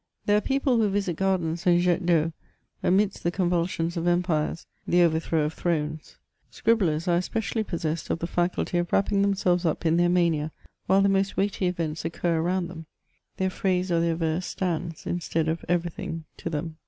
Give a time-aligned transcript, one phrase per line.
[0.25, 2.33] There are people who visit gardens and jets d'eau
[2.81, 6.17] amidst the convulsions of empires; the overthrow of thrones;
[6.49, 10.51] scribblers are especially possessed of the faculty of irrapping themselves up in their mania
[10.87, 12.87] while the most weighty events occur around them—
[13.37, 16.77] their phrase or their verse stands instead of every thing to them.